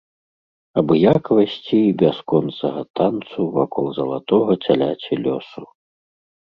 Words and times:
Абыякавасці 0.81 1.77
і 1.89 1.91
бясконцага 1.99 2.81
танцу 3.01 3.41
вакол 3.61 3.85
залатога 4.01 4.53
цяляці 4.65 5.23
лёсу. 5.25 5.63